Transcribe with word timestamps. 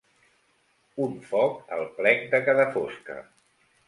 Un 1.03 1.11
foc 1.31 1.75
al 1.77 1.85
plec 1.99 2.23
de 2.31 2.39
cada 2.47 2.65
fosca. 2.79 3.19